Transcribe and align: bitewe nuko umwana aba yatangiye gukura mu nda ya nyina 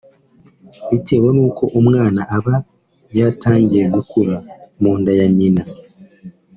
bitewe 0.89 1.27
nuko 1.35 1.63
umwana 1.79 2.21
aba 2.37 2.55
yatangiye 3.17 3.83
gukura 3.93 4.35
mu 4.81 4.91
nda 4.99 5.11
ya 5.19 5.27
nyina 5.37 5.63